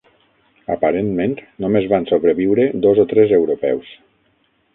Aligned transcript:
Aparentment 0.75 1.35
només 1.65 1.87
van 1.91 2.07
sobreviure 2.13 2.67
dos 2.87 3.03
o 3.05 3.07
tres 3.13 3.37
europeus. 3.41 3.95